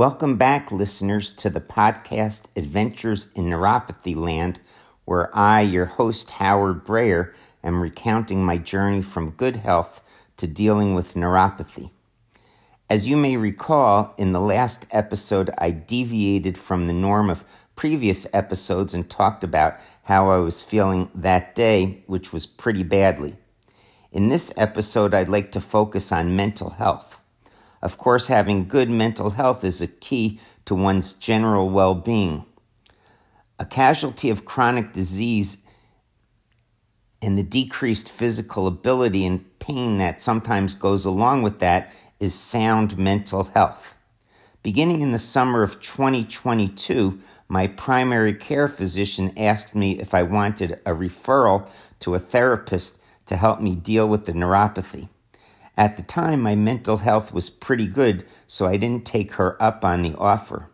Welcome 0.00 0.36
back, 0.36 0.72
listeners, 0.72 1.30
to 1.32 1.50
the 1.50 1.60
podcast 1.60 2.46
Adventures 2.56 3.30
in 3.34 3.50
Neuropathy 3.50 4.16
Land, 4.16 4.58
where 5.04 5.28
I, 5.36 5.60
your 5.60 5.84
host, 5.84 6.30
Howard 6.30 6.86
Breyer, 6.86 7.34
am 7.62 7.82
recounting 7.82 8.42
my 8.42 8.56
journey 8.56 9.02
from 9.02 9.32
good 9.32 9.56
health 9.56 10.02
to 10.38 10.46
dealing 10.46 10.94
with 10.94 11.16
neuropathy. 11.16 11.90
As 12.88 13.08
you 13.08 13.18
may 13.18 13.36
recall, 13.36 14.14
in 14.16 14.32
the 14.32 14.40
last 14.40 14.86
episode, 14.90 15.50
I 15.58 15.70
deviated 15.70 16.56
from 16.56 16.86
the 16.86 16.94
norm 16.94 17.28
of 17.28 17.44
previous 17.76 18.26
episodes 18.34 18.94
and 18.94 19.06
talked 19.10 19.44
about 19.44 19.76
how 20.04 20.30
I 20.30 20.38
was 20.38 20.62
feeling 20.62 21.10
that 21.14 21.54
day, 21.54 22.02
which 22.06 22.32
was 22.32 22.46
pretty 22.46 22.84
badly. 22.84 23.36
In 24.12 24.30
this 24.30 24.50
episode, 24.56 25.12
I'd 25.12 25.28
like 25.28 25.52
to 25.52 25.60
focus 25.60 26.10
on 26.10 26.36
mental 26.36 26.70
health. 26.70 27.20
Of 27.82 27.96
course, 27.96 28.28
having 28.28 28.68
good 28.68 28.90
mental 28.90 29.30
health 29.30 29.64
is 29.64 29.80
a 29.80 29.86
key 29.86 30.38
to 30.66 30.74
one's 30.74 31.14
general 31.14 31.70
well 31.70 31.94
being. 31.94 32.44
A 33.58 33.64
casualty 33.64 34.30
of 34.30 34.44
chronic 34.44 34.92
disease 34.92 35.64
and 37.22 37.36
the 37.36 37.42
decreased 37.42 38.10
physical 38.10 38.66
ability 38.66 39.26
and 39.26 39.58
pain 39.58 39.98
that 39.98 40.22
sometimes 40.22 40.74
goes 40.74 41.04
along 41.04 41.42
with 41.42 41.58
that 41.58 41.92
is 42.18 42.34
sound 42.34 42.98
mental 42.98 43.44
health. 43.44 43.94
Beginning 44.62 45.00
in 45.00 45.12
the 45.12 45.18
summer 45.18 45.62
of 45.62 45.80
2022, 45.80 47.18
my 47.48 47.66
primary 47.66 48.34
care 48.34 48.68
physician 48.68 49.32
asked 49.36 49.74
me 49.74 49.98
if 49.98 50.14
I 50.14 50.22
wanted 50.22 50.72
a 50.84 50.92
referral 50.92 51.68
to 52.00 52.14
a 52.14 52.18
therapist 52.18 53.02
to 53.26 53.36
help 53.36 53.60
me 53.60 53.74
deal 53.74 54.08
with 54.08 54.26
the 54.26 54.32
neuropathy. 54.32 55.08
At 55.76 55.96
the 55.96 56.02
time, 56.02 56.40
my 56.40 56.54
mental 56.54 56.98
health 56.98 57.32
was 57.32 57.50
pretty 57.50 57.86
good, 57.86 58.26
so 58.46 58.66
I 58.66 58.76
didn't 58.76 59.06
take 59.06 59.34
her 59.34 59.60
up 59.62 59.84
on 59.84 60.02
the 60.02 60.14
offer. 60.16 60.68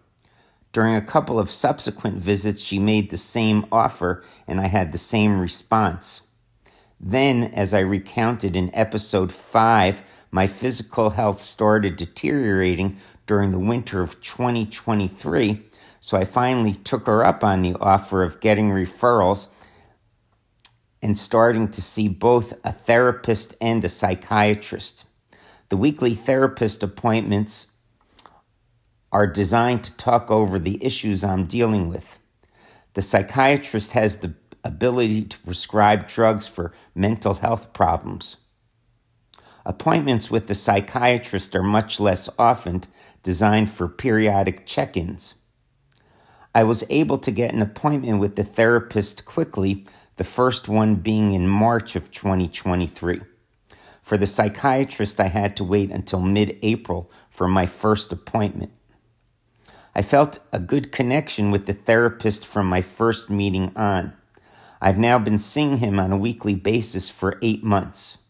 During 0.73 0.95
a 0.95 1.01
couple 1.01 1.39
of 1.39 1.51
subsequent 1.51 2.19
visits, 2.19 2.61
she 2.61 2.79
made 2.79 3.11
the 3.11 3.17
same 3.17 3.67
offer, 3.73 4.23
and 4.47 4.61
I 4.61 4.67
had 4.67 4.93
the 4.93 4.99
same 4.99 5.41
response. 5.41 6.31
Then, 7.01 7.45
as 7.45 7.73
I 7.73 7.81
recounted 7.81 8.57
in 8.57 8.75
episode 8.75 9.33
5, 9.33 10.03
my 10.31 10.47
physical 10.47 11.11
health 11.11 11.41
started 11.41 11.97
deteriorating 11.97 12.97
during 13.27 13.51
the 13.51 13.59
winter 13.59 14.03
of 14.03 14.21
2023, 14.21 15.63
so 16.01 16.17
I 16.17 16.25
finally 16.25 16.75
took 16.75 17.07
her 17.07 17.25
up 17.25 17.43
on 17.43 17.63
the 17.63 17.75
offer 17.81 18.23
of 18.23 18.41
getting 18.41 18.71
referrals 18.71 19.49
and 21.07 21.17
starting 21.17 21.69
to 21.69 21.81
see 21.81 22.09
both 22.09 22.53
a 22.65 22.73
therapist 22.73 23.55
and 23.61 23.85
a 23.85 23.89
psychiatrist. 23.89 25.05
The 25.69 25.77
weekly 25.77 26.17
therapist 26.17 26.83
appointments 26.83 27.71
are 29.13 29.29
designed 29.29 29.85
to 29.85 29.97
talk 29.97 30.33
over 30.33 30.59
the 30.59 30.85
issues 30.85 31.23
I'm 31.23 31.45
dealing 31.45 31.89
with. 31.89 32.19
The 32.95 33.03
psychiatrist 33.03 33.93
has 33.93 34.17
the 34.17 34.35
ability 34.65 35.27
to 35.27 35.39
prescribe 35.39 36.09
drugs 36.09 36.49
for 36.49 36.73
mental 36.93 37.35
health 37.35 37.73
problems. 37.73 38.39
Appointments 39.65 40.29
with 40.29 40.49
the 40.49 40.57
psychiatrist 40.57 41.55
are 41.55 41.63
much 41.63 42.01
less 42.01 42.29
often 42.37 42.83
designed 43.23 43.71
for 43.71 43.87
periodic 43.87 44.67
check 44.67 44.97
ins. 44.97 45.37
I 46.53 46.65
was 46.65 46.83
able 46.91 47.19
to 47.19 47.31
get 47.31 47.55
an 47.55 47.63
appointment 47.63 48.19
with 48.19 48.35
the 48.35 48.43
therapist 48.43 49.25
quickly 49.25 49.87
the 50.17 50.25
first 50.25 50.69
one 50.69 50.97
being 50.97 51.35
in 51.35 51.49
March 51.49 51.95
of 51.95 52.11
2023. 52.11 53.21
For 54.03 54.17
the 54.17 54.27
psychiatrist, 54.27 55.21
I 55.21 55.29
had 55.29 55.57
to 55.57 55.65
wait 55.65 55.91
until 55.91 56.21
mid 56.21 56.59
April 56.63 57.11
for 57.29 57.49
my 57.49 57.67
first 57.67 58.13
appointment. 58.13 58.73
I 59.95 60.03
felt 60.03 60.39
a 60.53 60.59
good 60.59 60.93
connection 60.93 61.51
with 61.51 61.67
the 61.67 61.73
therapist 61.73 62.47
from 62.47 62.67
my 62.67 62.83
first 62.83 63.31
meeting 63.31 63.73
on. 63.77 64.13
I've 64.81 64.99
now 64.99 65.19
been 65.19 65.39
seeing 65.39 65.79
him 65.79 65.99
on 65.99 66.13
a 66.13 66.19
weekly 66.19 66.55
basis 66.55 67.09
for 67.09 67.39
eight 67.43 67.65
months. 67.65 68.27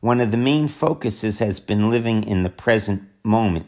One 0.00 0.20
of 0.20 0.30
the 0.30 0.36
main 0.36 0.68
focuses 0.68 1.40
has 1.40 1.58
been 1.58 1.90
living 1.90 2.22
in 2.22 2.44
the 2.44 2.50
present 2.50 3.02
moment. 3.24 3.66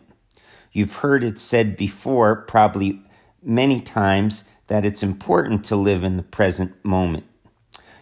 You've 0.73 0.97
heard 0.97 1.25
it 1.25 1.39
said 1.39 1.77
before, 1.77 2.43
probably 2.43 3.03
many 3.43 3.81
times, 3.81 4.49
that 4.71 4.85
it's 4.85 5.03
important 5.03 5.65
to 5.65 5.75
live 5.75 6.05
in 6.05 6.17
the 6.17 6.23
present 6.23 6.73
moment. 6.85 7.25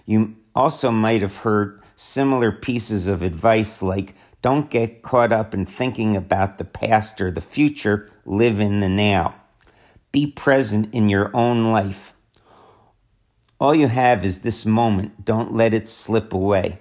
You 0.05 0.37
also 0.55 0.91
might 0.91 1.23
have 1.23 1.39
heard 1.39 1.81
similar 1.97 2.53
pieces 2.53 3.07
of 3.07 3.23
advice 3.23 3.81
like 3.81 4.15
don't 4.43 4.69
get 4.69 5.01
caught 5.01 5.33
up 5.33 5.55
in 5.55 5.65
thinking 5.65 6.15
about 6.15 6.59
the 6.59 6.67
past 6.67 7.23
or 7.23 7.31
the 7.31 7.41
future, 7.41 8.11
live 8.27 8.61
in 8.61 8.81
the 8.81 8.89
now. 8.89 9.35
Be 10.13 10.27
present 10.27 10.93
in 10.93 11.09
your 11.09 11.35
own 11.35 11.73
life. 11.73 12.13
All 13.59 13.75
you 13.75 13.89
have 13.89 14.23
is 14.23 14.43
this 14.43 14.67
moment, 14.67 15.25
don't 15.25 15.55
let 15.55 15.73
it 15.73 15.89
slip 15.89 16.35
away. 16.35 16.81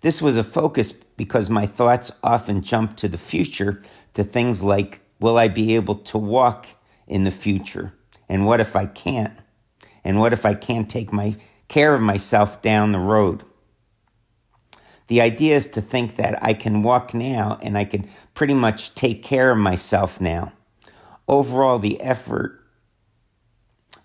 This 0.00 0.22
was 0.22 0.38
a 0.38 0.42
focus 0.42 0.90
because 0.92 1.50
my 1.50 1.66
thoughts 1.66 2.10
often 2.22 2.62
jump 2.62 2.96
to 2.96 3.08
the 3.08 3.18
future 3.18 3.82
to 4.14 4.24
things 4.24 4.64
like 4.64 5.02
Will 5.20 5.36
I 5.36 5.48
be 5.48 5.74
able 5.74 5.96
to 5.96 6.16
walk 6.16 6.68
in 7.06 7.24
the 7.24 7.30
future? 7.32 7.92
And 8.28 8.46
what 8.46 8.60
if 8.60 8.76
I 8.76 8.86
can't? 8.86 9.32
And 10.04 10.20
what 10.20 10.32
if 10.32 10.44
I 10.44 10.54
can't 10.54 10.88
take 10.88 11.12
my 11.12 11.36
care 11.68 11.94
of 11.94 12.00
myself 12.00 12.62
down 12.62 12.92
the 12.92 12.98
road? 12.98 13.42
The 15.08 15.20
idea 15.20 15.56
is 15.56 15.68
to 15.68 15.80
think 15.80 16.16
that 16.16 16.42
I 16.42 16.52
can 16.52 16.82
walk 16.82 17.14
now 17.14 17.58
and 17.62 17.76
I 17.76 17.84
can 17.84 18.08
pretty 18.34 18.54
much 18.54 18.94
take 18.94 19.22
care 19.22 19.50
of 19.50 19.58
myself 19.58 20.20
now. 20.20 20.52
Overall, 21.26 21.78
the 21.78 22.00
effort 22.00 22.62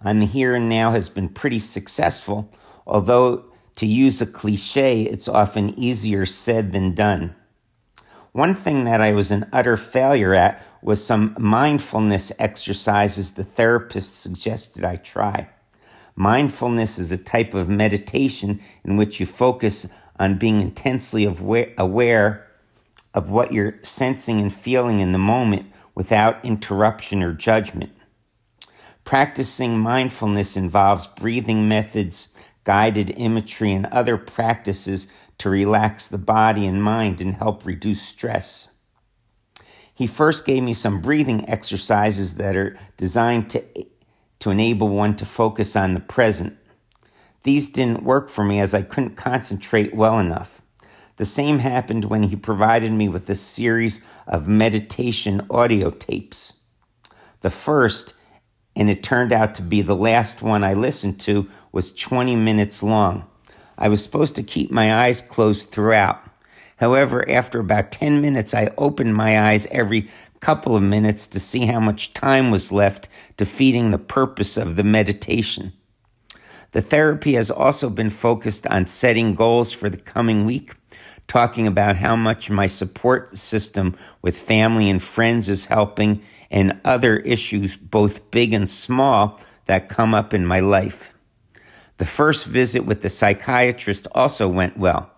on 0.02 0.20
the 0.20 0.26
here 0.26 0.56
and 0.56 0.68
now 0.68 0.92
has 0.92 1.10
been 1.10 1.30
pretty 1.30 1.60
successful, 1.60 2.52
although 2.88 3.46
to 3.76 3.86
use 3.86 4.22
a 4.22 4.26
cliche, 4.26 5.04
it's 5.04 5.28
often 5.28 5.78
easier 5.80 6.26
said 6.26 6.72
than 6.74 6.94
done. 6.94 7.36
One 8.34 8.56
thing 8.56 8.86
that 8.86 9.00
I 9.00 9.12
was 9.12 9.30
an 9.30 9.48
utter 9.54 9.78
failure 9.78 10.34
at 10.34 10.66
was 10.82 11.06
some 11.06 11.36
mindfulness 11.40 12.32
exercises 12.40 13.34
the 13.34 13.44
therapist 13.44 14.20
suggested 14.20 14.84
I 14.84 14.96
try. 14.96 15.50
Mindfulness 16.16 16.98
is 16.98 17.12
a 17.12 17.18
type 17.18 17.54
of 17.54 17.70
meditation 17.70 18.60
in 18.84 18.98
which 18.98 19.20
you 19.20 19.28
focus 19.28 19.88
on 20.20 20.40
being 20.40 20.62
intensely 20.62 21.26
aware 21.26 22.48
of 23.14 23.30
what 23.30 23.52
you're 23.52 23.76
sensing 23.84 24.40
and 24.40 24.52
feeling 24.52 25.00
in 25.00 25.12
the 25.12 25.20
moment 25.20 25.68
without 25.94 26.44
interruption 26.44 27.22
or 27.22 27.34
judgment. 27.34 27.92
Practicing 29.04 29.78
mindfulness 29.78 30.58
involves 30.58 31.06
breathing 31.06 31.68
methods, 31.68 32.33
guided 32.64 33.14
imagery, 33.18 33.72
and 33.72 33.86
other 33.88 34.18
practices 34.18 35.08
to 35.38 35.50
relax 35.50 36.08
the 36.08 36.18
body 36.18 36.66
and 36.66 36.84
mind 36.84 37.22
and 37.22 37.36
help 37.36 37.66
reduce 37.66 38.02
stress. 38.02 38.74
He 39.94 40.08
first 40.08 40.46
gave 40.46 40.64
me 40.64 40.74
some 40.74 41.02
breathing 41.02 41.48
exercises 41.48 42.36
that 42.36 42.56
are 42.56 42.78
designed 42.98 43.50
to, 43.52 43.64
to 44.40 44.50
enable 44.50 44.90
one 44.90 45.16
to 45.18 45.26
focus 45.26 45.76
on 45.76 45.94
the 45.94 46.00
present. 46.00 46.58
These 47.44 47.70
didn't 47.70 48.04
work 48.04 48.30
for 48.30 48.44
me 48.44 48.60
as 48.60 48.74
I 48.74 48.82
couldn't 48.82 49.16
concentrate 49.16 49.94
well 49.94 50.18
enough. 50.18 50.62
The 51.18 51.26
same 51.26 51.60
happened 51.60 52.06
when 52.06 52.24
he 52.24 52.36
provided 52.36 52.92
me 52.92 53.08
with 53.08 53.30
a 53.30 53.36
series 53.36 54.04
of 54.26 54.48
meditation 54.48 55.46
audio 55.50 55.92
tapes. 55.92 56.62
The 57.42 57.52
first, 57.52 58.16
and 58.76 58.90
it 58.90 59.04
turned 59.04 59.32
out 59.32 59.56
to 59.56 59.62
be 59.62 59.82
the 59.82 59.96
last 59.96 60.42
one 60.42 60.64
I 60.64 60.74
listened 60.74 61.20
to, 61.22 61.48
was 61.72 61.94
20 61.94 62.36
minutes 62.36 62.82
long. 62.84 63.28
I 63.78 63.90
was 63.90 64.04
supposed 64.04 64.36
to 64.36 64.44
keep 64.44 64.72
my 64.72 65.04
eyes 65.06 65.22
closed 65.22 65.70
throughout. 65.70 66.22
However, 66.78 67.28
after 67.30 67.60
about 67.60 67.92
10 67.92 68.22
minutes, 68.22 68.54
I 68.54 68.72
opened 68.78 69.16
my 69.16 69.50
eyes 69.50 69.68
every 69.68 70.10
couple 70.40 70.76
of 70.76 70.84
minutes 70.84 71.28
to 71.28 71.40
see 71.40 71.66
how 71.66 71.80
much 71.80 72.14
time 72.14 72.52
was 72.52 72.72
left 72.72 73.08
defeating 73.38 73.92
the 73.92 73.98
purpose 73.98 74.58
of 74.58 74.76
the 74.76 74.84
meditation. 74.84 75.72
The 76.72 76.82
therapy 76.82 77.36
has 77.36 77.52
also 77.52 77.90
been 77.90 78.10
focused 78.10 78.68
on 78.68 78.88
setting 78.88 79.36
goals 79.36 79.72
for 79.72 79.90
the 79.90 79.98
coming 79.98 80.46
week, 80.46 80.74
talking 81.28 81.68
about 81.68 81.96
how 81.96 82.16
much 82.16 82.50
my 82.50 82.68
support 82.68 83.38
system 83.38 83.96
with 84.22 84.38
family 84.38 84.90
and 84.90 85.02
friends 85.02 85.50
is 85.50 85.66
helping, 85.66 86.22
and 86.52 86.80
other 86.86 87.18
issues, 87.18 87.76
both 87.76 88.30
big 88.32 88.54
and 88.54 88.70
small, 88.70 89.40
that 89.66 89.90
come 89.90 90.14
up 90.14 90.34
in 90.34 90.46
my 90.46 90.60
life. 90.60 91.14
The 91.98 92.06
first 92.06 92.46
visit 92.46 92.86
with 92.86 93.02
the 93.02 93.10
psychiatrist 93.10 94.08
also 94.14 94.48
went 94.48 94.78
well. 94.78 95.10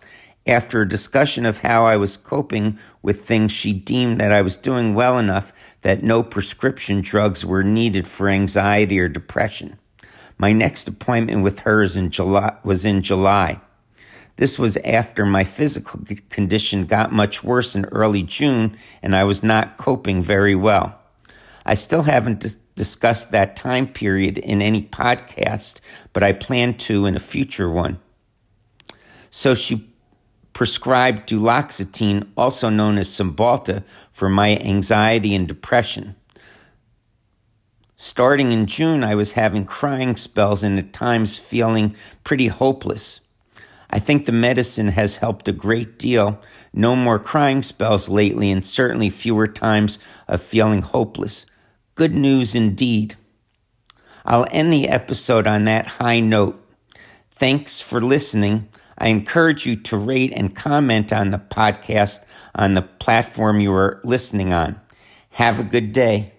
After 0.46 0.80
a 0.80 0.88
discussion 0.88 1.44
of 1.44 1.58
how 1.58 1.86
I 1.86 1.96
was 1.96 2.16
coping 2.16 2.78
with 3.02 3.24
things, 3.24 3.50
she 3.50 3.72
deemed 3.72 4.20
that 4.20 4.30
I 4.30 4.42
was 4.42 4.56
doing 4.56 4.94
well 4.94 5.18
enough 5.18 5.52
that 5.82 6.04
no 6.04 6.22
prescription 6.22 7.00
drugs 7.00 7.44
were 7.44 7.64
needed 7.64 8.06
for 8.06 8.28
anxiety 8.28 9.00
or 9.00 9.08
depression. 9.08 9.78
My 10.38 10.52
next 10.52 10.86
appointment 10.86 11.42
with 11.42 11.60
her 11.60 11.82
in 11.82 12.10
July, 12.10 12.56
was 12.62 12.84
in 12.84 13.02
July. 13.02 13.60
This 14.36 14.58
was 14.58 14.76
after 14.78 15.24
my 15.24 15.44
physical 15.44 16.00
condition 16.28 16.86
got 16.86 17.12
much 17.12 17.42
worse 17.42 17.74
in 17.74 17.86
early 17.86 18.22
June 18.22 18.76
and 19.02 19.16
I 19.16 19.24
was 19.24 19.42
not 19.42 19.78
coping 19.78 20.22
very 20.22 20.54
well. 20.54 20.98
I 21.64 21.74
still 21.74 22.02
haven't 22.02 22.56
discussed 22.74 23.32
that 23.32 23.56
time 23.56 23.88
period 23.88 24.38
in 24.38 24.60
any 24.60 24.82
podcast, 24.82 25.80
but 26.12 26.22
I 26.22 26.32
plan 26.32 26.74
to 26.78 27.06
in 27.06 27.16
a 27.16 27.20
future 27.20 27.70
one. 27.70 27.98
So 29.30 29.54
she 29.54 29.90
prescribed 30.52 31.28
duloxetine, 31.28 32.28
also 32.36 32.68
known 32.68 32.98
as 32.98 33.08
Cymbalta, 33.08 33.84
for 34.12 34.28
my 34.28 34.56
anxiety 34.58 35.34
and 35.34 35.48
depression. 35.48 36.16
Starting 37.96 38.52
in 38.52 38.66
June, 38.66 39.02
I 39.02 39.14
was 39.14 39.32
having 39.32 39.64
crying 39.64 40.16
spells 40.16 40.62
and 40.62 40.78
at 40.78 40.92
times 40.92 41.36
feeling 41.36 41.96
pretty 42.24 42.48
hopeless. 42.48 43.20
I 43.90 43.98
think 43.98 44.26
the 44.26 44.32
medicine 44.32 44.88
has 44.88 45.16
helped 45.16 45.48
a 45.48 45.52
great 45.52 45.98
deal. 45.98 46.40
No 46.72 46.96
more 46.96 47.18
crying 47.18 47.62
spells 47.62 48.08
lately, 48.08 48.50
and 48.50 48.64
certainly 48.64 49.10
fewer 49.10 49.46
times 49.46 49.98
of 50.28 50.42
feeling 50.42 50.82
hopeless. 50.82 51.46
Good 51.94 52.14
news 52.14 52.54
indeed. 52.54 53.16
I'll 54.24 54.46
end 54.50 54.72
the 54.72 54.88
episode 54.88 55.46
on 55.46 55.64
that 55.64 55.86
high 55.86 56.20
note. 56.20 56.60
Thanks 57.30 57.80
for 57.80 58.00
listening. 58.00 58.68
I 58.98 59.08
encourage 59.08 59.66
you 59.66 59.76
to 59.76 59.96
rate 59.96 60.32
and 60.34 60.56
comment 60.56 61.12
on 61.12 61.30
the 61.30 61.38
podcast 61.38 62.24
on 62.54 62.74
the 62.74 62.82
platform 62.82 63.60
you 63.60 63.72
are 63.72 64.00
listening 64.04 64.52
on. 64.52 64.80
Have 65.30 65.60
a 65.60 65.64
good 65.64 65.92
day. 65.92 66.32